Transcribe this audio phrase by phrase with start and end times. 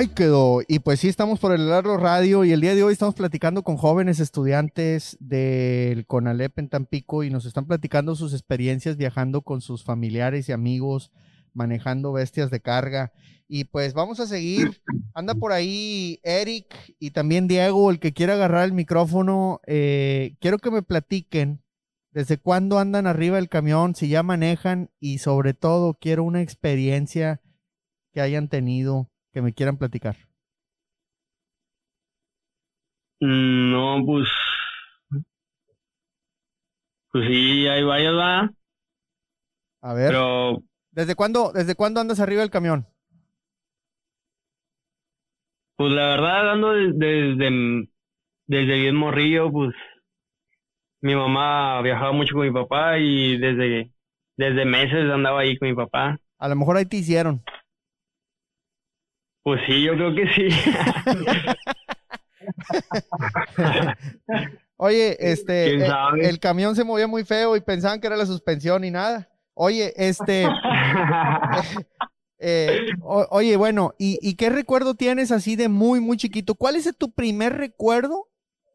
[0.00, 0.60] Ahí quedó.
[0.68, 3.64] Y pues sí, estamos por el Largo Radio y el día de hoy estamos platicando
[3.64, 9.60] con jóvenes estudiantes del CONALEP en Tampico y nos están platicando sus experiencias viajando con
[9.60, 11.10] sus familiares y amigos,
[11.52, 13.12] manejando bestias de carga.
[13.48, 14.80] Y pues vamos a seguir.
[15.14, 19.60] Anda por ahí Eric y también Diego, el que quiera agarrar el micrófono.
[19.66, 21.60] Eh, quiero que me platiquen
[22.12, 27.40] desde cuándo andan arriba del camión, si ya manejan y sobre todo quiero una experiencia
[28.12, 30.16] que hayan tenido que me quieran platicar.
[33.20, 34.28] No, pues.
[37.12, 38.50] Pues sí, hay varios, va.
[39.80, 40.62] A ver, Pero,
[40.92, 42.86] ¿desde cuándo, desde cuándo andas arriba del camión?
[45.76, 47.88] pues la verdad, ando de- desde,
[48.46, 49.74] desde bien morrillo, pues.
[51.00, 53.92] Mi mamá viajaba mucho con mi papá y desde,
[54.36, 56.18] desde meses andaba ahí con mi papá.
[56.38, 57.44] A lo mejor ahí te hicieron.
[59.48, 60.48] Pues sí, yo creo que sí.
[64.76, 68.26] Oye, este, ¿Quién eh, el camión se movía muy feo y pensaban que era la
[68.26, 69.30] suspensión y nada.
[69.54, 70.44] Oye, este,
[72.38, 76.54] eh, o- oye, bueno, ¿y, y qué recuerdo tienes así de muy, muy chiquito?
[76.54, 78.26] ¿Cuál es tu primer recuerdo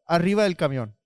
[0.08, 0.96] arriba del camión?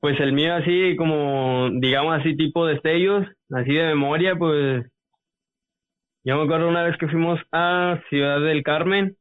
[0.00, 4.84] Pues el mío así como, digamos así tipo destellos, así de memoria, pues
[6.26, 9.16] yo me acuerdo una vez que fuimos a Ciudad del Carmen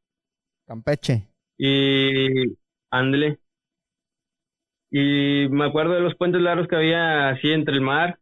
[0.66, 1.30] Campeche.
[1.56, 2.58] y
[2.90, 3.38] ándele.
[4.90, 8.18] Y me acuerdo de los puentes largos que había así entre el mar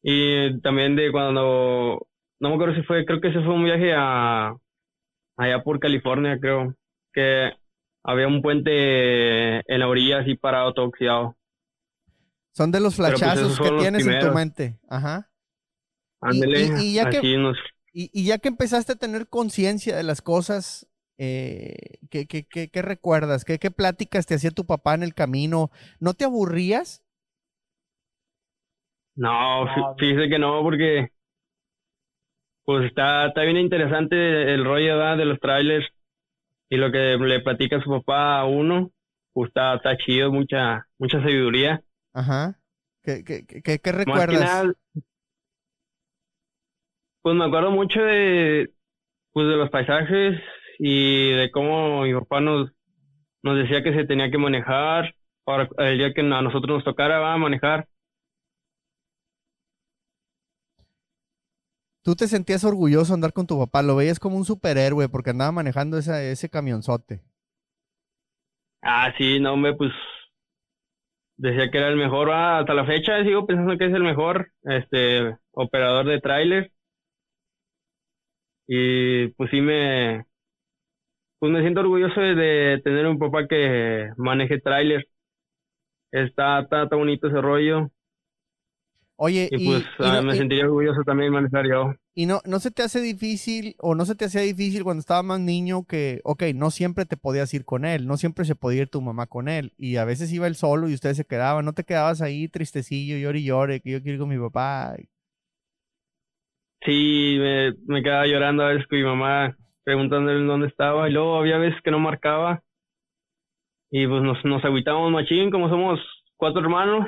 [0.00, 2.06] y también de cuando,
[2.38, 4.54] no me acuerdo si fue, creo que ese fue un viaje a
[5.36, 6.76] allá por California, creo,
[7.12, 7.50] que
[8.04, 11.36] había un puente en la orilla así parado todo oxidado.
[12.52, 14.78] Son de los Pero, pues, que tienes en tu mente.
[14.88, 15.29] Ajá.
[16.20, 17.56] Ándele, y- y ya que- nos
[17.92, 20.86] Y, y ya que empezaste a tener conciencia de las cosas,
[21.18, 23.44] eh, ¿qué, qué, qué- qué recuerdas?
[23.44, 25.70] ¿Qué, ¿Qué pláticas te hacía tu papá en el camino?
[25.98, 27.02] ¿No te aburrías?
[29.16, 31.08] No, fí- fíjese que no, porque
[32.64, 35.16] pues está, está bien interesante el rollo ¿verdad?
[35.16, 35.86] de los trailers
[36.68, 38.92] y lo que le platica su papá a uno,
[39.32, 41.82] pues está, está chido, mucha, mucha sabiduría.
[42.12, 42.60] Ajá.
[43.02, 44.40] ¿Qué, qué, qué- qué- qué Más que recuerdas?
[44.40, 44.72] nada,
[47.22, 48.70] pues me acuerdo mucho de,
[49.32, 50.40] pues de los paisajes
[50.78, 52.70] y de cómo mi papá nos,
[53.42, 55.14] nos decía que se tenía que manejar
[55.44, 57.88] para el día que a nosotros nos tocara va a manejar.
[62.02, 65.30] Tú te sentías orgulloso de andar con tu papá, lo veías como un superhéroe porque
[65.30, 67.22] andaba manejando esa- ese camionzote.
[68.82, 69.92] Ah, sí, no, hombre, pues
[71.36, 74.52] decía que era el mejor, ah, hasta la fecha sigo pensando que es el mejor
[74.64, 76.72] este operador de tráiler.
[78.72, 80.24] Y pues sí me
[81.38, 85.06] pues me siento orgulloso de, tener un papá que maneje tráiler.
[86.12, 87.90] Está, está, está bonito ese rollo.
[89.16, 91.92] Oye, Y y, pues y ah, no, me y- sentiría orgulloso también de manejar yo.
[92.14, 95.22] y no, no se te hace difícil o no se te hacía difícil cuando estaba
[95.22, 98.82] más niño que, ok, no siempre te podías ir con él, no siempre se podía
[98.82, 101.64] ir tu mamá con él y a veces iba él solo y ustedes se quedaban,
[101.64, 104.96] no te quedabas ahí tristecillo, llore y llore, que yo quiero ir con mi papá.
[106.82, 111.38] Sí, me, me quedaba llorando a veces con mi mamá preguntándole dónde estaba y luego
[111.38, 112.62] había veces que no marcaba
[113.90, 116.00] y pues nos, nos agüitábamos machín como somos
[116.36, 117.06] cuatro hermanos.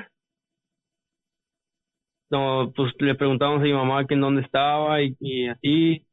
[2.31, 6.07] No, pues le preguntábamos a mi mamá en dónde estaba y, y así.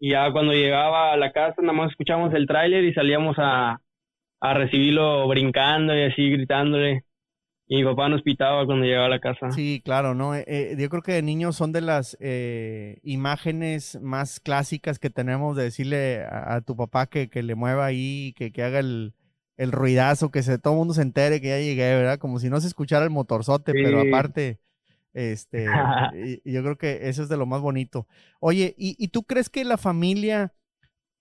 [0.00, 3.80] Y ya cuando llegaba a la casa nada más escuchábamos el tráiler y salíamos a,
[4.40, 7.04] a recibirlo brincando y así gritándole.
[7.68, 9.50] Y mi papá nos pitaba cuando llegaba a la casa.
[9.50, 10.34] Sí, claro, ¿no?
[10.34, 15.10] Eh, eh, yo creo que de niños son de las eh, imágenes más clásicas que
[15.10, 18.78] tenemos de decirle a, a tu papá que, que le mueva ahí, que, que haga
[18.78, 19.12] el,
[19.58, 22.18] el ruidazo, que se, todo el mundo se entere que ya llegué, ¿verdad?
[22.18, 24.60] Como si no se escuchara el motorzote, pero aparte,
[25.12, 25.66] este,
[26.44, 28.06] yo creo que eso es de lo más bonito.
[28.40, 30.54] Oye, ¿y, y tú crees que la familia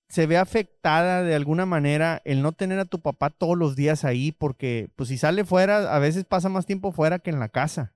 [0.10, 4.06] se ve afectada de alguna manera el no tener a tu papá todos los días
[4.06, 4.32] ahí?
[4.32, 7.94] Porque, pues, si sale fuera, a veces pasa más tiempo fuera que en la casa.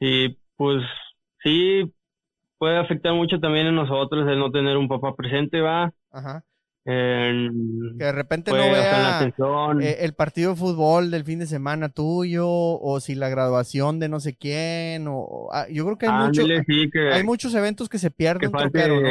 [0.00, 0.82] Y pues
[1.42, 1.92] sí,
[2.58, 5.92] puede afectar mucho también en nosotros el no tener un papá presente, va.
[6.10, 6.44] Ajá.
[6.84, 9.80] Que de repente no la vea atención.
[9.80, 14.10] eh, el partido de fútbol del fin de semana tuyo, o si la graduación de
[14.10, 17.54] no sé quién, o, o- ah, yo creo que hay, mucho- sí, que, hay muchos
[17.54, 18.70] eventos que se que pierden, falte.
[18.80, 19.08] troquero, ¿no?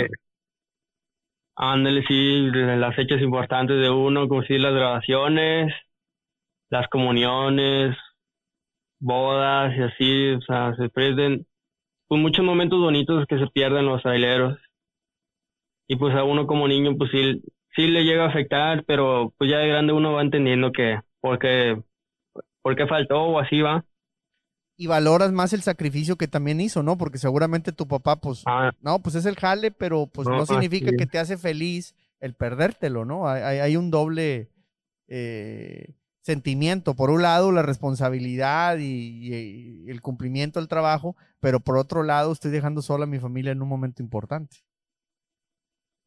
[1.56, 5.74] Ándele, sí, las fechas importantes de uno, como si las grabaciones,
[6.70, 7.96] las comuniones,
[9.00, 11.46] bodas y así, o sea, se pierden
[12.08, 14.58] pues, muchos momentos bonitos que se pierden los traileros.
[15.88, 17.42] y pues a uno como niño pues sí,
[17.76, 21.40] sí le llega a afectar, pero pues ya de grande uno va entendiendo que por
[21.40, 21.82] qué,
[22.62, 23.86] por qué faltó o así va.
[24.76, 26.98] Y valoras más el sacrificio que también hizo, ¿no?
[26.98, 30.46] Porque seguramente tu papá, pues, Ah, no, pues es el jale, pero pues no, No,
[30.46, 33.28] significa que te hace feliz el perdértelo, ¿no?
[33.28, 34.50] Hay, un doble
[35.08, 36.96] eh, sentimiento.
[36.96, 42.32] Por un lado, la responsabilidad y, y el cumplimiento del trabajo, pero por otro lado,
[42.32, 44.58] estoy dejando sola a mi familia en un momento importante.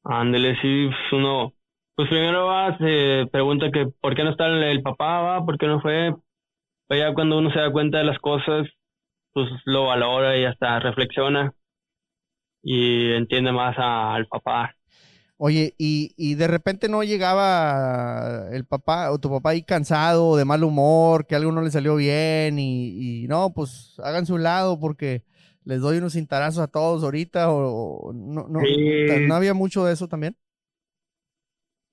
[0.02, 1.52] ándele, sí, pues uno,
[1.94, 5.58] pues primero va, se pregunta que por qué no está el, el papá, va, por
[5.58, 6.14] qué no fue,
[6.88, 8.68] pues ya cuando uno se da cuenta de las cosas,
[9.32, 11.54] pues lo valora y hasta reflexiona
[12.62, 14.74] y entiende más a- al papá.
[15.38, 20.46] Oye, y, y de repente no llegaba el papá o tu papá ahí cansado, de
[20.46, 24.80] mal humor, que algo no le salió bien y, y no, pues háganse un lado
[24.80, 25.24] porque
[25.64, 29.20] les doy unos cintarazos a todos ahorita o, o no, no, Sí.
[29.20, 30.36] no había mucho de eso también.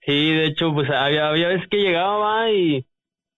[0.06, 2.86] Sí, de hecho, pues había, había veces que llegaba y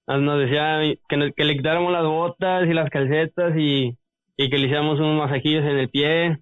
[0.07, 0.79] nos decía
[1.09, 3.97] que, le quitáramos las botas y las calcetas y,
[4.37, 6.39] y que le hiciéramos unos masajillos en el pie.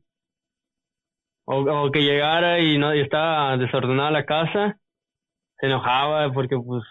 [1.45, 4.79] O, que llegara y no y estaba desordenada la casa,
[5.59, 6.83] se enojaba porque, pues,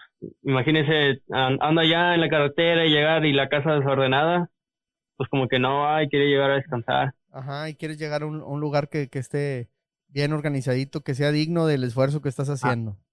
[0.43, 4.49] imagínese, an- anda allá en la carretera y llegar y la casa desordenada,
[5.17, 7.13] pues como que no va y quiere llegar a descansar.
[7.31, 9.69] Ajá, y quieres llegar a un, lugar que, que esté
[10.07, 12.91] bien organizadito, que sea digno del esfuerzo que estás haciendo.
[12.91, 13.12] Ah,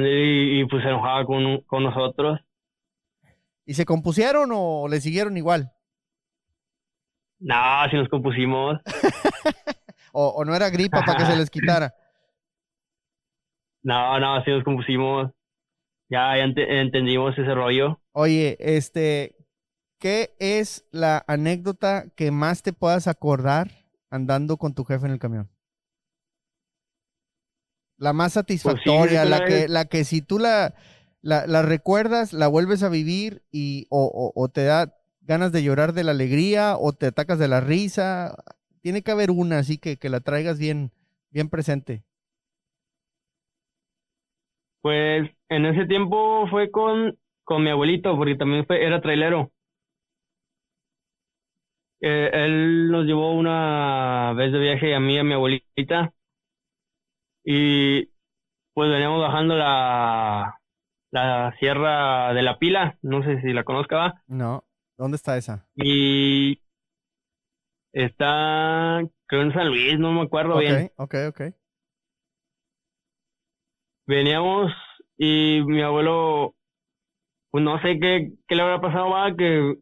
[0.00, 2.40] y, y, pues se enojaba con, con nosotros.
[3.64, 5.72] ¿Y se compusieron o le siguieron igual?
[7.40, 7.54] No,
[7.90, 8.78] si nos compusimos.
[10.12, 11.94] ¿O, o no era gripa para que se les quitara?
[13.84, 15.32] No, no, así nos compusimos.
[16.08, 18.00] Ya, ya ente- entendimos ese rollo.
[18.12, 19.34] Oye, este,
[19.98, 23.72] ¿qué es la anécdota que más te puedas acordar
[24.08, 25.50] andando con tu jefe en el camión?
[28.02, 30.74] La más satisfactoria, una la que, vez- la que si tú la,
[31.22, 35.62] la, la recuerdas, la vuelves a vivir y o, o- o te da ganas de
[35.62, 38.36] llorar de la alegría o te atacas de la risa.
[38.82, 40.92] Tiene que haber una así que, que la traigas bien,
[41.30, 42.04] bien presente.
[44.80, 49.50] Pues en ese tiempo fue con, con mi abuelito, porque también fue, era trailero.
[52.00, 56.12] Eh, él nos llevó una vez de viaje a mí y a mi abuelita.
[57.44, 58.06] Y
[58.74, 60.58] pues veníamos bajando la,
[61.10, 64.22] la Sierra de la Pila, no sé si la conozca, ¿va?
[64.28, 64.64] No,
[64.96, 65.66] ¿dónde está esa?
[65.76, 66.60] Y
[67.92, 70.90] está, creo en San Luis, no me acuerdo bien.
[70.96, 71.54] Ok, ok, ok.
[74.06, 74.72] veníamos
[75.16, 76.54] y mi abuelo,
[77.50, 79.76] pues no sé qué, qué le habrá pasado, va, que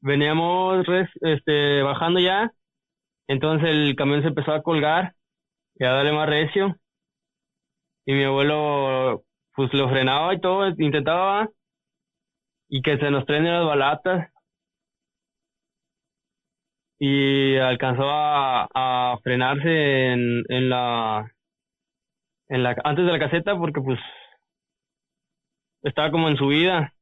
[0.00, 2.52] veníamos res- este, bajando ya,
[3.28, 5.14] entonces el camión se empezó a colgar
[5.76, 6.76] y a darle más recio,
[8.06, 9.24] y mi abuelo,
[9.54, 11.48] pues lo frenaba y todo, intentaba,
[12.68, 14.32] y que se nos prenden las balatas,
[16.98, 21.32] y alcanzó a, a frenarse en, en la
[22.48, 23.98] en la antes de la caseta porque pues
[25.82, 26.92] estaba como en subida.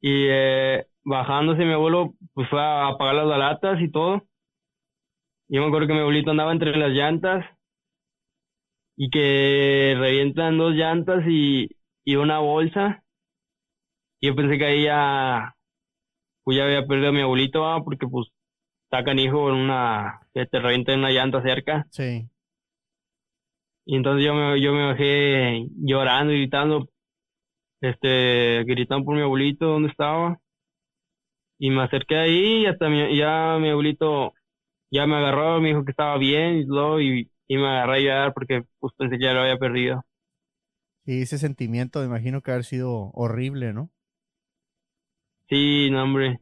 [0.00, 4.22] Y eh, bajándose mi abuelo pues fue a apagar las balatas y todo
[5.48, 7.44] yo me acuerdo que mi abuelito andaba entre las llantas
[8.96, 11.68] y que revientan dos llantas y,
[12.04, 13.02] y una bolsa
[14.20, 15.54] y yo pensé que ahí ya
[16.44, 17.82] pues ya había perdido a mi abuelito ¿va?
[17.84, 18.28] porque pues
[18.84, 22.28] está canijo en una que te revienta una llanta cerca Sí.
[23.84, 26.88] y entonces yo me, yo me bajé llorando gritando,
[27.80, 30.38] este, gritando por mi abuelito donde estaba.
[31.58, 34.34] Y me acerqué ahí y hasta mi, ya mi abuelito
[34.96, 38.00] ya me agarró, me dijo que estaba bien y todo, y, y me agarré a
[38.00, 40.04] llorar porque pues pensé que ya lo había perdido.
[41.06, 43.90] Sí, ese sentimiento me imagino que haber sido horrible, ¿no?
[45.48, 46.40] Sí, no, hombre.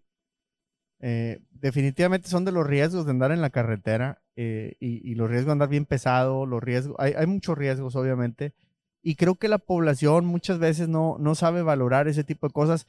[1.00, 5.28] Eh, definitivamente son de los riesgos de andar en la carretera eh, y, y los
[5.28, 8.54] riesgos de andar bien pesado, los riesgos, hay, hay muchos riesgos obviamente
[9.02, 12.86] y creo que la población muchas veces no, no sabe valorar ese tipo de cosas.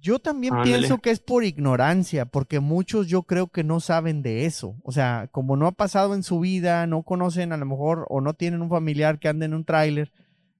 [0.00, 0.78] Yo también Ándale.
[0.78, 4.76] pienso que es por ignorancia, porque muchos yo creo que no saben de eso.
[4.82, 8.20] O sea, como no ha pasado en su vida, no conocen a lo mejor o
[8.20, 10.12] no tienen un familiar que ande en un tráiler,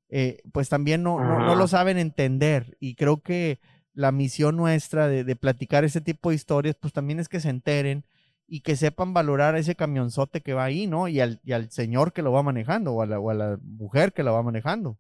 [0.09, 2.77] eh, pues también no, no, lo saben entender.
[2.81, 3.61] Y creo que
[3.93, 7.51] la misión nuestra de, de platicar ese tipo de historias, pues también es que se
[7.51, 8.05] enteren
[8.49, 11.07] y que sepan valorar a ese camionzote que va ahí, ¿no?
[11.07, 13.59] Y al, y al señor que lo va manejando o a, la, o a la
[13.63, 14.99] mujer que la va manejando.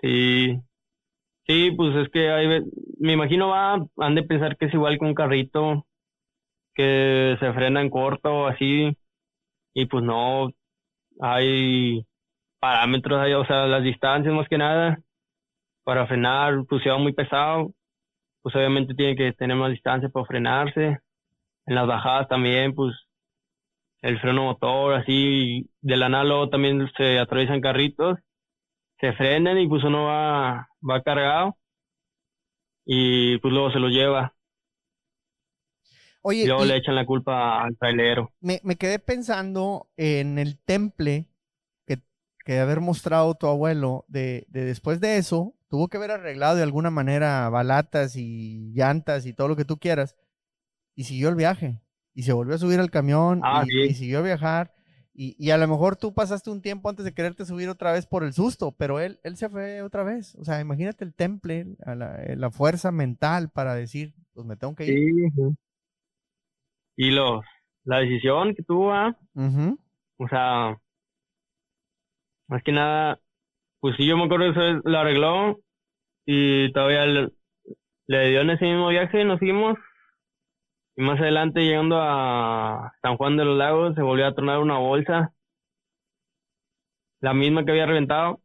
[0.00, 0.62] Sí.
[1.48, 2.62] Sí, pues es que hay,
[2.98, 5.86] me imagino va, han de pensar que es igual que un carrito,
[6.74, 8.96] que se frenan corto así
[9.74, 10.50] y pues no
[11.20, 12.04] hay
[12.60, 14.98] parámetros ahí, o sea, las distancias más que nada
[15.84, 17.72] para frenar, pues si va muy pesado,
[18.42, 20.98] pues obviamente tiene que tener más distancia para frenarse.
[21.66, 22.94] En las bajadas también, pues
[24.02, 28.18] el freno motor, así, de la nada también se atraviesan carritos,
[29.00, 31.56] se frenan y pues uno va, va cargado
[32.84, 34.34] y pues luego se lo lleva.
[36.22, 38.32] Oye, y luego le echan la culpa al trailero.
[38.40, 41.28] Me, me quedé pensando en el temple
[41.86, 41.98] que,
[42.44, 46.62] que haber mostrado tu abuelo, de, de después de eso, tuvo que haber arreglado de
[46.62, 50.16] alguna manera balatas y llantas y todo lo que tú quieras,
[50.94, 51.80] y siguió el viaje
[52.18, 54.74] y se volvió a subir al camión ah, y, siguió a viajar.
[55.20, 58.22] Y, a lo mejor tú pasaste un tiempo antes de quererte subir otra vez por
[58.22, 60.36] el susto, pero él, él se fue otra vez.
[60.36, 64.76] O sea, imagínate el temple, la, eh, la, fuerza mental para decir, pues me tengo
[64.76, 65.32] que ir.
[66.94, 67.44] Y los,
[67.82, 69.18] la decisión que tuvo, ¿ah?
[70.18, 70.78] o sea,
[72.46, 73.18] más que nada,
[73.80, 75.58] pues sí, yo me acuerdo que eso lo arregló
[76.26, 77.32] y todavía le,
[78.06, 79.76] le dio en ese mismo viaje, nos fuimos
[80.98, 84.78] y más adelante, llegando a San Juan de los Lagos, se volvió a tronar una
[84.78, 85.32] bolsa,
[87.20, 88.40] la misma que había reventado.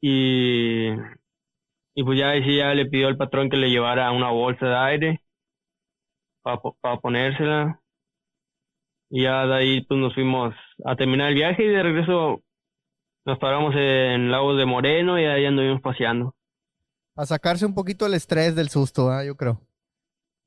[0.00, 0.88] Y,
[1.94, 4.76] y pues ya ahí ya le pidió al patrón que le llevara una bolsa de
[4.76, 5.22] aire
[6.42, 7.82] para ponérsela.
[9.10, 10.54] Y ya de ahí pues nos fuimos
[10.86, 12.42] a terminar el viaje y de regreso
[13.26, 16.34] nos paramos en Lagos de Moreno y ahí anduvimos paseando.
[17.14, 19.26] A sacarse un poquito el estrés del susto, ¿eh?
[19.26, 19.60] yo creo.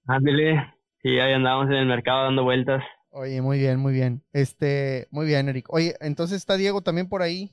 [0.07, 0.74] Ándele.
[1.05, 2.83] Sí, ahí andamos en el mercado dando vueltas.
[3.11, 4.23] Oye, muy bien, muy bien.
[4.33, 5.71] Este, muy bien, Eric.
[5.71, 7.51] Oye, entonces está Diego también por ahí.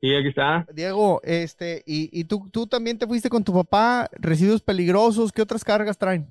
[0.00, 0.66] Sí, aquí está.
[0.72, 5.42] Diego, este, y, y tú, tú también te fuiste con tu papá, residuos peligrosos, ¿qué
[5.42, 6.26] otras cargas traen?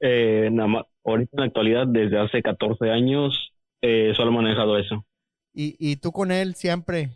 [0.00, 4.76] Eh, nada más, ahorita en la actualidad, desde hace 14 años, eh, solo he manejado
[4.76, 5.06] eso.
[5.54, 7.10] ¿Y, y tú con él siempre?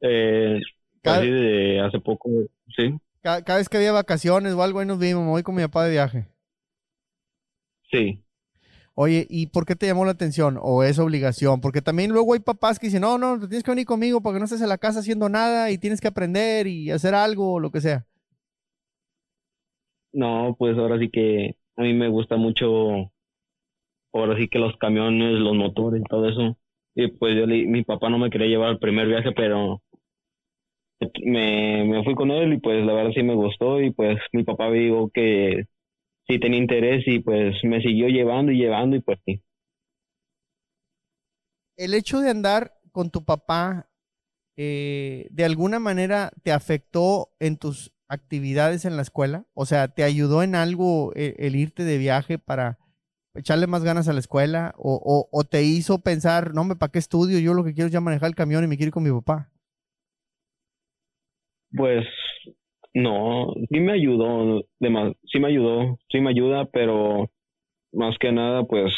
[0.00, 0.60] Eh,
[1.02, 2.30] casi de hace poco,
[2.76, 2.94] sí.
[3.24, 5.84] Cada, vez que había vacaciones o algo, ahí nos vimos, me voy con mi papá
[5.84, 6.26] de viaje.
[7.90, 8.22] Sí.
[8.94, 10.58] Oye, ¿y por qué te llamó la atención?
[10.60, 11.62] ¿O es obligación?
[11.62, 14.44] Porque también luego hay papás que dicen, no, no, tienes que venir conmigo porque no
[14.44, 17.70] estés en la casa haciendo nada y tienes que aprender y hacer algo o lo
[17.70, 18.04] que sea.
[20.12, 23.10] No, pues ahora sí que a mí me gusta mucho,
[24.12, 26.58] ahora sí que los camiones, los motores y todo eso.
[26.94, 29.80] Y pues yo, mi papá no me quería llevar al primer viaje, pero
[31.24, 34.44] me, me fui con él y pues la verdad sí me gustó y pues mi
[34.44, 35.66] papá dijo que
[36.28, 39.42] sí tenía interés y pues me siguió llevando y llevando y pues sí.
[41.76, 43.88] El hecho de andar con tu papá,
[44.56, 49.46] eh, ¿de alguna manera te afectó en tus actividades en la escuela?
[49.54, 52.78] O sea, ¿te ayudó en algo el, el irte de viaje para
[53.34, 54.74] echarle más ganas a la escuela?
[54.78, 57.40] O, o, te hizo pensar, no, me, ¿para qué estudio?
[57.40, 59.10] Yo lo que quiero es ya manejar el camión y me quiero ir con mi
[59.10, 59.50] papá.
[61.76, 62.06] Pues
[62.94, 67.30] no, sí me ayudó, sí me ayudó, sí me ayuda, pero
[67.92, 68.92] más que nada, pues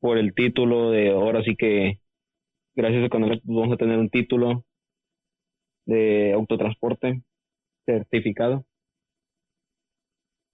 [0.00, 2.00] por el título de ahora sí que
[2.74, 4.64] gracias a Conalep vamos a tener un título
[5.86, 7.22] de autotransporte
[7.86, 8.64] certificado.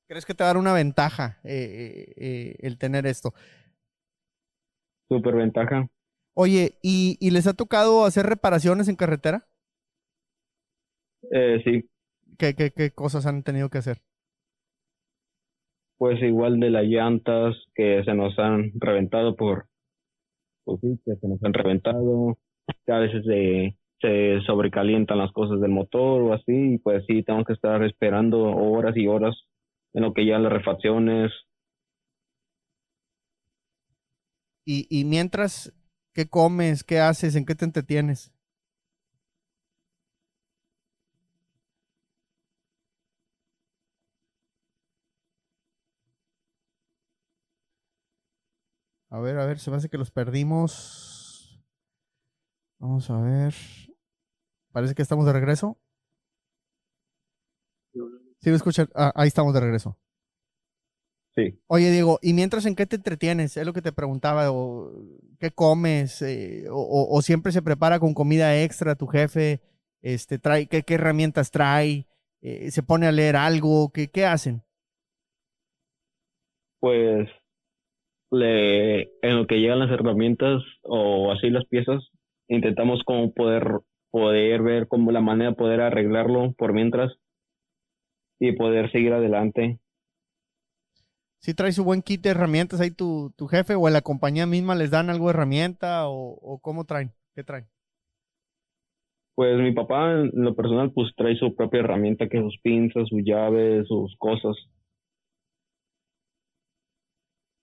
[0.07, 3.35] ¿Crees que te va a dar una ventaja eh, eh, eh, el tener esto?
[5.09, 5.89] Super ventaja.
[6.35, 9.49] Oye, ¿y, ¿y les ha tocado hacer reparaciones en carretera?
[11.31, 11.89] Eh, sí.
[12.39, 14.03] ¿Qué, qué, ¿Qué cosas han tenido que hacer?
[15.99, 19.69] Pues igual de las llantas que se nos han reventado por,
[20.65, 22.39] pues sí, que se nos han reventado,
[22.87, 27.23] que a veces se, se sobrecalientan las cosas del motor o así, y pues sí,
[27.23, 29.37] tenemos que estar esperando horas y horas
[29.95, 31.33] en lo que ya las refacciones.
[34.67, 35.73] Y, y mientras,
[36.15, 36.85] ¿qué comes?
[36.85, 37.37] ¿Qué haces?
[37.37, 38.34] ¿En qué te entretienes?
[49.15, 51.63] A ver, a ver, se me hace que los perdimos.
[52.81, 53.55] Vamos a ver.
[54.73, 55.79] Parece que estamos de regreso.
[57.93, 58.89] Sí, me escuchan.
[58.93, 59.97] Ah, ahí estamos de regreso.
[61.37, 61.63] Sí.
[61.69, 63.57] Oye, Diego, ¿y mientras en qué te entretienes?
[63.57, 64.51] Es lo que te preguntaba.
[64.51, 64.91] O,
[65.39, 66.21] ¿Qué comes?
[66.23, 69.61] Eh, o, siempre se prepara con comida extra tu jefe?
[70.03, 72.09] Este, trae, ¿qué, herramientas trae?
[72.41, 73.93] Eh, ¿Se pone a leer algo?
[73.93, 74.65] ¿Qué, qué hacen?
[76.81, 77.31] Pues
[78.35, 82.03] le, en lo que llegan las herramientas o así las piezas,
[82.49, 83.65] intentamos como poder,
[84.11, 87.13] poder ver como la manera de poder arreglarlo por mientras
[88.39, 89.79] y poder seguir adelante.
[91.39, 94.47] ¿Sí trae su buen kit de herramientas ahí tu, tu jefe o en la compañía
[94.47, 97.13] misma les dan algo de herramienta o, o cómo traen?
[97.35, 97.67] ¿Qué traen?
[99.35, 103.23] Pues mi papá, en lo personal, pues trae su propia herramienta, que sus pinzas, sus
[103.25, 104.57] llaves, sus cosas.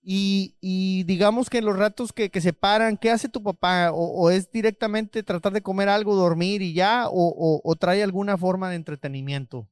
[0.04, 3.92] Y, y digamos que en los ratos que, que se paran, ¿qué hace tu papá?
[3.92, 7.08] ¿O, o es directamente tratar de comer algo, dormir y ya?
[7.08, 9.68] ¿O, o, o trae alguna forma de entretenimiento?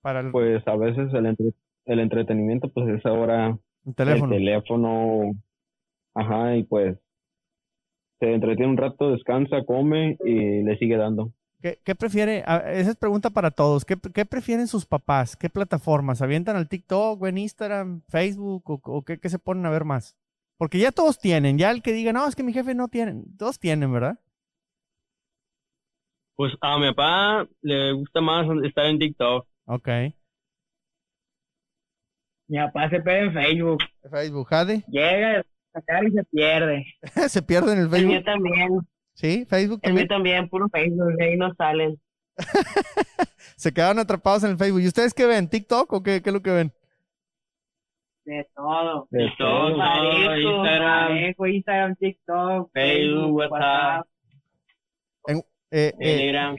[0.00, 1.52] Para el, Pues a veces el, entre-
[1.86, 4.32] el entretenimiento, pues es ahora el teléfono.
[4.32, 5.32] el teléfono.
[6.14, 6.96] Ajá, y pues
[8.20, 11.32] se entretiene un rato, descansa, come y le sigue dando.
[11.60, 12.38] ¿Qué, qué prefiere?
[12.38, 13.84] Esa es pregunta para todos.
[13.84, 15.36] ¿Qué, qué prefieren sus papás?
[15.36, 16.22] ¿Qué plataformas?
[16.22, 19.84] ¿Avientan al TikTok, o en Instagram, Facebook o, o qué, qué se ponen a ver
[19.84, 20.16] más?
[20.56, 21.58] Porque ya todos tienen.
[21.58, 23.24] Ya el que diga, no, es que mi jefe no tiene.
[23.38, 24.18] Todos tienen, ¿verdad?
[26.36, 29.46] Pues a mi papá le gusta más estar en TikTok.
[29.66, 29.88] Ok.
[32.48, 33.82] Mi papá se pega en Facebook.
[34.08, 34.84] Facebook, Jade.
[34.88, 36.86] Llega a sacar y se pierde.
[37.28, 38.24] se pierde en el Facebook.
[38.24, 38.88] también.
[39.18, 40.08] Sí, Facebook El mío también.
[40.08, 41.12] también, puro Facebook.
[41.16, 42.00] de Ahí no salen.
[43.56, 44.80] Se quedaron atrapados en el Facebook.
[44.80, 45.48] ¿Y ustedes qué ven?
[45.48, 46.72] ¿TikTok o qué, qué es lo que ven?
[48.24, 49.08] De todo.
[49.10, 51.08] De todo, Parejo, Instagram.
[51.08, 54.06] parejo, Instagram, TikTok, Facebook, WhatsApp.
[55.26, 56.56] Eh, eh, Telegram.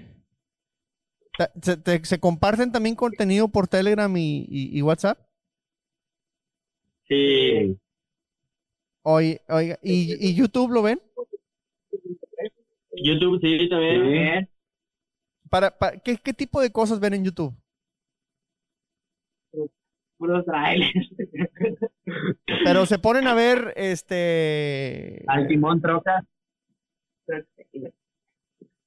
[1.62, 5.18] se, te- se comparten también contenido por Telegram y, y- y WhatsApp?
[7.08, 7.80] Sí.
[9.04, 11.02] Oye, oiga, ¿y, y YouTube lo ven?
[13.04, 14.08] YouTube sí también.
[14.10, 14.50] Bien.
[15.50, 17.56] Para, para- ¿qué, ¿Qué tipo de cosas ven en YouTube?
[20.18, 21.10] Puros trailers.
[22.66, 25.24] Pero se ponen a ver, este...
[25.28, 26.26] Al timón troca.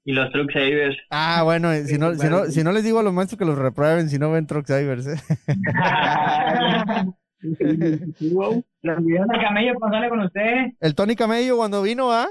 [0.05, 0.97] Y los Truck Savers.
[1.11, 3.45] Ah, bueno, eh, si no, si, no, si no les digo a los maestros que
[3.45, 5.17] los reprueben, si no ven Truck Divers, ¿eh?
[7.41, 10.73] Los videos de camello pasarle con usted.
[10.81, 12.29] El Tony Camello cuando vino, ¿ah?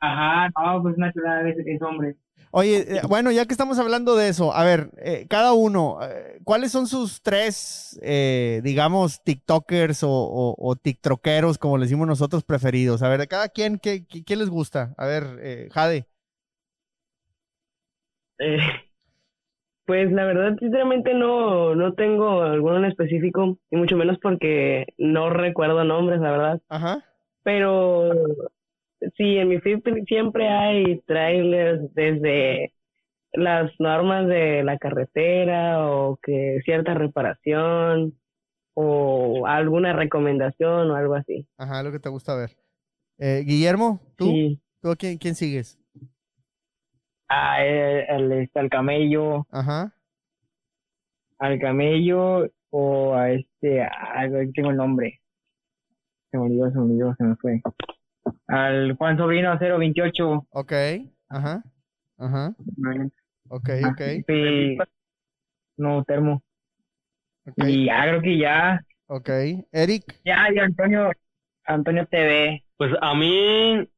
[0.00, 2.16] Ajá, no, pues una chulada ese, ese hombre.
[2.50, 6.38] Oye, eh, bueno, ya que estamos hablando de eso, a ver, eh, cada uno, eh,
[6.44, 12.44] ¿cuáles son sus tres, eh, digamos, TikTokers o, o, o TikTokeros, como le decimos nosotros,
[12.44, 13.02] preferidos?
[13.02, 14.94] A ver, de cada quien, ¿qué, qué, qué les gusta?
[14.96, 16.06] A ver, eh, Jade.
[18.38, 18.58] Eh,
[19.84, 25.28] pues la verdad, sinceramente no, no tengo alguno en específico, y mucho menos porque no
[25.28, 26.60] recuerdo nombres, la verdad.
[26.70, 27.04] Ajá.
[27.42, 28.10] Pero
[29.16, 32.72] sí, en mi feed siempre hay trailers desde
[33.32, 38.18] las normas de la carretera o que cierta reparación
[38.74, 41.46] o alguna recomendación o algo así.
[41.56, 42.56] Ajá, lo que te gusta ver.
[43.18, 44.26] Eh, Guillermo, ¿tú?
[44.26, 44.60] Sí.
[44.80, 45.78] ¿Tú a quién, quién sigues?
[47.28, 49.92] Ah, el, el, este, al camello, Ajá.
[51.38, 55.20] al camello o a este, ah, tengo el nombre.
[56.30, 57.60] Se me olvidó, se me olvidó, se me fue.
[58.46, 60.46] Al Juan Sobrino 028.
[60.50, 60.72] Ok.
[61.28, 61.62] Ajá.
[62.18, 62.54] Ajá.
[63.48, 64.02] Ok, ok.
[64.26, 64.78] Sí.
[65.76, 66.42] No, termo.
[67.46, 67.64] Ok.
[67.66, 68.80] Y ya, creo que ya.
[69.06, 69.30] Ok.
[69.72, 70.20] Eric.
[70.24, 71.10] Ya, y Antonio,
[71.64, 72.64] Antonio TV.
[72.76, 73.88] Pues a mí,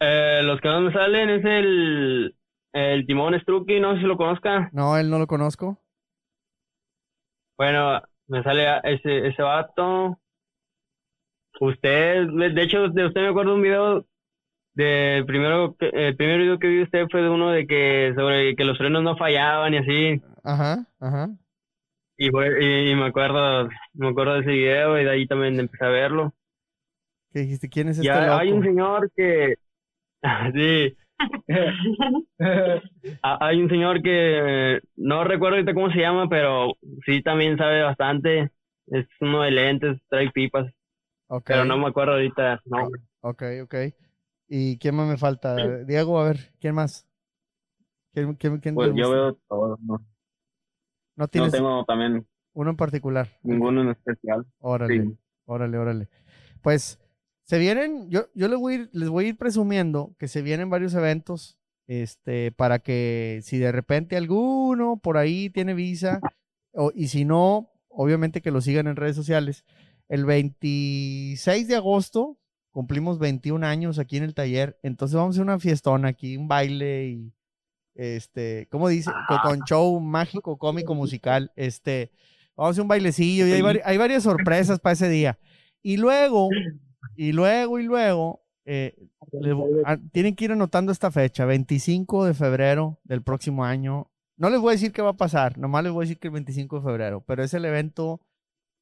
[0.00, 2.36] eh, los que no me salen es el,
[2.72, 4.70] el Timón Strucky, no sé si lo conozca.
[4.72, 5.78] No, él no lo conozco.
[7.56, 10.18] Bueno, me sale ese, ese vato.
[11.60, 14.06] Usted, de hecho, de usted me acuerdo un video
[14.74, 18.64] de primero, el primer video que vi usted fue de uno de que sobre que
[18.64, 20.22] los frenos no fallaban y así.
[20.44, 21.30] Ajá, ajá.
[22.16, 25.58] Y, fue- y, y me acuerdo, me acuerdo de ese video y de ahí también
[25.58, 26.34] empecé a verlo.
[27.32, 27.68] ¿Qué dijiste?
[27.68, 29.56] ¿Quién es este Ya hay un señor que,
[30.54, 30.96] sí,
[33.22, 37.82] Ah, hay un señor que no recuerdo ahorita cómo se llama, pero sí también sabe
[37.82, 38.50] bastante.
[38.86, 40.66] Es uno de lentes, trae pipas,
[41.28, 42.60] Ok, pero no me acuerdo ahorita.
[42.64, 42.88] No,
[43.20, 43.74] ok, ok.
[44.48, 45.84] ¿Y quién más me falta?
[45.84, 47.06] Diego, a ver, ¿quién más?
[48.12, 52.76] ¿Quién, quién, quién Pues yo veo todo, no, ¿No no tienes tengo también uno en
[52.76, 53.28] particular?
[53.42, 54.46] ninguno en especial.
[54.58, 55.18] Órale, Sí.
[55.44, 56.08] órale, órale.
[56.62, 56.98] Pues
[57.42, 60.42] se vienen, yo, yo les voy, a ir, les voy a ir presumiendo que se
[60.42, 66.20] vienen varios eventos, este, para que si de repente alguno por ahí tiene visa,
[66.72, 69.64] o, y si no, obviamente que lo sigan en redes sociales.
[70.08, 72.38] El 26 de agosto
[72.70, 76.48] cumplimos 21 años aquí en el taller, entonces vamos a hacer una fiestona aquí, un
[76.48, 77.32] baile y
[77.94, 79.10] este, ¿cómo dice?
[79.26, 82.12] Con, con show mágico, cómico, musical, este,
[82.56, 85.38] vamos a hacer un bailecillo y hay, vari- hay varias sorpresas para ese día.
[85.82, 86.48] Y luego,
[87.16, 88.94] y luego, y luego, eh,
[89.40, 94.50] les ah, tienen que ir anotando esta fecha, 25 de febrero del próximo año, no
[94.50, 96.34] les voy a decir qué va a pasar, nomás les voy a decir que el
[96.34, 98.20] 25 de febrero, pero es el evento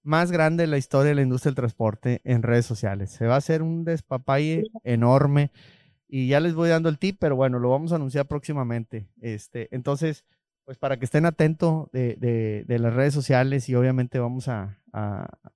[0.07, 3.11] más grande de la historia de la industria del transporte en redes sociales.
[3.11, 5.51] Se va a hacer un despapalle enorme
[6.09, 9.09] y ya les voy dando el tip, pero bueno, lo vamos a anunciar próximamente.
[9.21, 10.25] Este, entonces,
[10.65, 14.79] pues para que estén atentos de, las redes sociales y obviamente vamos a,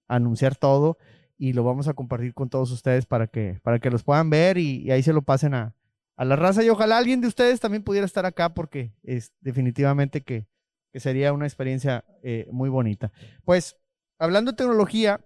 [0.09, 0.99] anunciar todo
[1.39, 4.59] y lo vamos a compartir con todos ustedes para que, para que los puedan ver
[4.59, 5.75] y, ahí se lo pasen a,
[6.17, 10.49] la raza y ojalá alguien de ustedes también pudiera estar acá porque es definitivamente que,
[10.95, 13.13] sería una experiencia eh, muy bonita.
[13.45, 13.80] Pues
[14.21, 15.21] hablando de tecnología,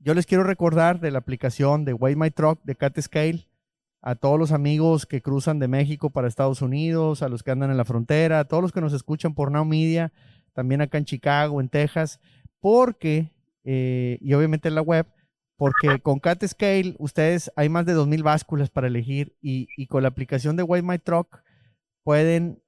[0.00, 3.48] yo les quiero recordar de la aplicación de Way My Truck de Cat Scale
[4.00, 7.70] a todos los amigos que cruzan de México para Estados Unidos, a los que andan
[7.70, 10.12] en la frontera, a todos los que nos escuchan por Now Media,
[10.52, 12.20] también acá en Chicago, en Texas,
[12.60, 13.32] porque,
[13.64, 15.06] eh, y obviamente en la web,
[15.56, 20.08] porque con Cat Scale ustedes hay más de 2.000 básculas para elegir y, con la
[20.08, 21.42] aplicación de Way My Truck
[22.04, 22.62] pueden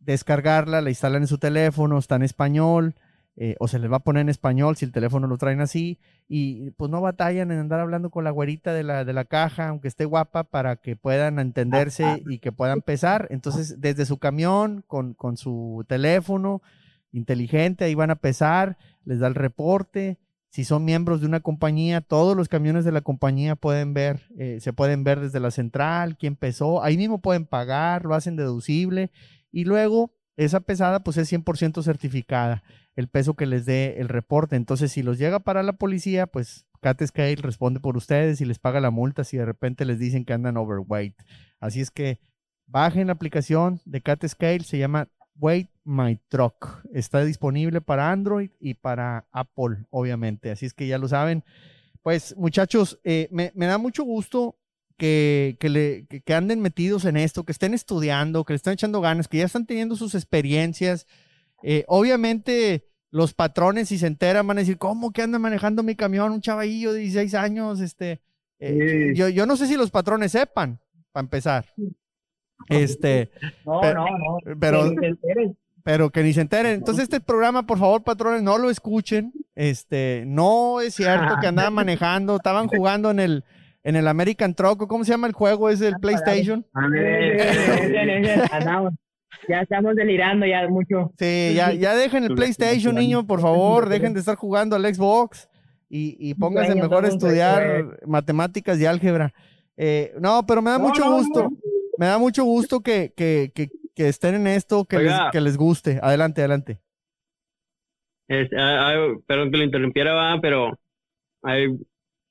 [0.00, 2.94] descargarla, la instalan en su teléfono, está en español,
[3.40, 6.00] eh, o se les va a poner en español si el teléfono lo traen así,
[6.26, 9.68] y pues no batallan en andar hablando con la güerita de la, de la caja,
[9.68, 13.28] aunque esté guapa, para que puedan entenderse y que puedan pesar.
[13.30, 16.62] Entonces, desde su camión, con, con su teléfono
[17.12, 20.18] inteligente, ahí van a pesar, les da el reporte.
[20.50, 24.58] Si son miembros de una compañía, todos los camiones de la compañía pueden ver, eh,
[24.60, 29.12] se pueden ver desde la central, quién pesó, ahí mismo pueden pagar, lo hacen deducible
[29.52, 32.62] y luego esa pesada pues es 100% certificada
[32.96, 34.56] el peso que les dé el reporte.
[34.56, 38.58] Entonces, si los llega para la policía, pues Cat Scale responde por ustedes y les
[38.58, 41.14] paga la multa si de repente les dicen que andan overweight.
[41.60, 42.20] Así es que
[42.66, 46.82] bajen la aplicación de Cat Scale, se llama Weight My Truck.
[46.92, 50.50] Está disponible para Android y para Apple, obviamente.
[50.50, 51.44] Así es que ya lo saben.
[52.02, 54.56] Pues muchachos, eh, me, da mucho gusto
[54.98, 59.28] que, le, que, anden metidos en esto, que estén estudiando, que le estén echando ganas,
[59.28, 61.06] que ya están teniendo sus experiencias.
[61.62, 65.94] Eh, obviamente, los patrones, si se enteran, van a decir, ¿cómo que anda manejando mi
[65.94, 67.80] camión un chavallillo de 16 años?
[67.80, 68.20] Este,
[68.58, 70.80] eh, yo, yo no sé si los patrones sepan,
[71.12, 71.66] para empezar.
[72.68, 73.30] Este,
[73.64, 74.56] no, pero, no, no.
[74.60, 74.94] Pero,
[75.84, 76.74] pero que ni se enteren.
[76.74, 79.32] Entonces, este programa, por favor, patrones, no lo escuchen.
[79.54, 83.44] Este, no es cierto que andaban manejando, estaban jugando en el,
[83.88, 85.70] en el American Truck, ¿cómo se llama el juego?
[85.70, 86.66] ¿Es el ah, PlayStation?
[89.48, 91.12] Ya estamos delirando ya mucho.
[91.18, 93.88] Sí, ya, ya dejen el PlayStation, niño, por favor.
[93.88, 95.48] Dejen de estar jugando al Xbox
[95.88, 99.32] y, y pónganse mejor a estudiar matemáticas y álgebra.
[99.76, 101.50] Eh, no, pero me da mucho gusto.
[101.96, 105.56] Me da mucho gusto que, que, que, que estén en esto, que les, que les
[105.56, 106.00] guste.
[106.02, 106.80] Adelante, adelante.
[108.26, 108.56] Este,
[109.26, 110.78] perdón que lo interrumpiera, va, pero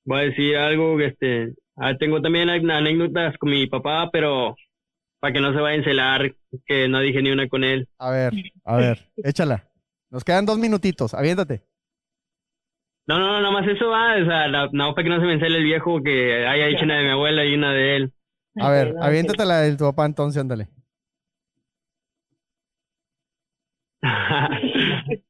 [0.07, 0.99] voy a decir algo.
[0.99, 1.53] Este,
[1.99, 4.55] tengo también anécdotas con mi papá, pero
[5.19, 7.87] para que no se vaya a encelar que no dije ni una con él.
[7.99, 8.33] A ver,
[8.65, 9.69] a ver, échala.
[10.09, 11.63] Nos quedan dos minutitos, aviéntate.
[13.07, 15.33] No, no, no, nada más eso va, o sea, no, para que no se me
[15.33, 18.13] encele el viejo que haya dicho una de mi abuela y una de él.
[18.59, 20.67] A ver, aviéntate la de tu papá entonces, ándale.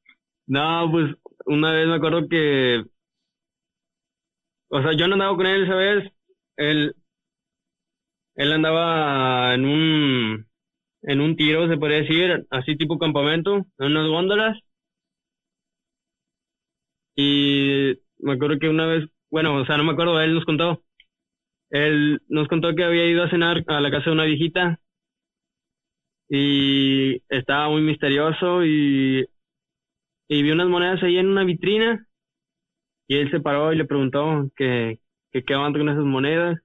[0.48, 2.84] no, pues una vez me acuerdo que,
[4.69, 6.12] o sea, yo no andaba con él esa vez,
[6.58, 6.95] él,
[8.36, 10.47] él andaba en un,
[11.03, 14.58] en un tiro, se podría decir, así tipo campamento, en unas góndolas.
[17.15, 20.84] Y me acuerdo que una vez, bueno, o sea, no me acuerdo, él nos contó.
[21.71, 24.80] Él nos contó que había ido a cenar a la casa de una viejita
[26.30, 29.25] y estaba muy misterioso y,
[30.30, 32.07] y vi unas monedas ahí en una vitrina
[33.08, 35.00] y él se paró y le preguntó que,
[35.32, 36.60] qué van con esas monedas.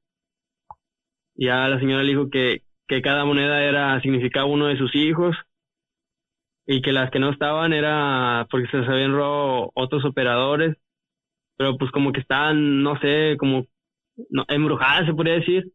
[1.34, 4.94] Y ya la señora le dijo que, que cada moneda era significaba uno de sus
[4.94, 5.36] hijos
[6.66, 10.76] y que las que no estaban era porque se habían robado otros operadores,
[11.56, 13.66] pero pues como que estaban, no sé, como
[14.30, 15.72] no, embrujadas se podría decir,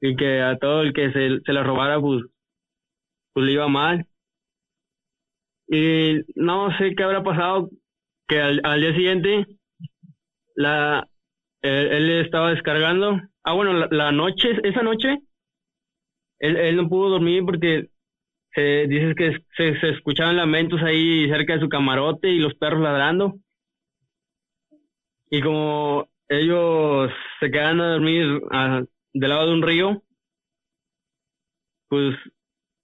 [0.00, 2.24] y que a todo el que se, se las robara pues,
[3.32, 4.06] pues le iba mal.
[5.68, 7.70] Y no sé qué habrá pasado,
[8.26, 9.57] que al, al día siguiente
[10.58, 11.08] la
[11.62, 13.20] él, estaba descargando.
[13.44, 15.18] Ah, bueno, la, la noche, esa noche,
[16.40, 17.88] él, él no pudo dormir porque
[18.54, 22.80] se dice que se, se, escuchaban lamentos ahí cerca de su camarote y los perros
[22.80, 23.38] ladrando.
[25.30, 30.02] Y como ellos se quedan a dormir a, del lado de un río,
[31.88, 32.16] pues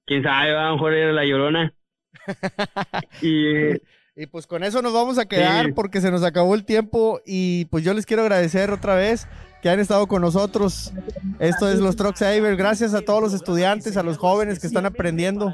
[0.06, 1.74] quién sabe, a lo mejor era la llorona.
[3.22, 3.70] y
[4.16, 5.72] Y pues con eso nos vamos a quedar Sí.
[5.72, 9.27] porque se nos acabó el tiempo y pues yo les quiero agradecer otra vez
[9.61, 10.92] que han estado con nosotros.
[11.40, 12.55] Esto es los Truck Saver.
[12.57, 15.53] Gracias a todos los estudiantes, a los jóvenes que están aprendiendo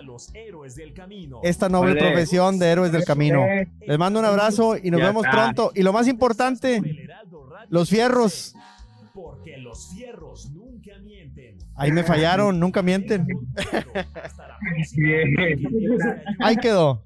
[1.42, 2.00] esta noble Vale.
[2.06, 3.42] profesión de héroes del camino.
[3.86, 5.42] Les mando un abrazo y nos Ya vemos está.
[5.44, 5.72] pronto.
[5.74, 6.82] Y lo más importante,
[7.70, 8.54] los fierros.
[9.14, 11.56] Porque los fierros nunca mienten.
[11.76, 13.26] Ahí me fallaron, nunca mienten.
[16.40, 17.02] Ahí quedó.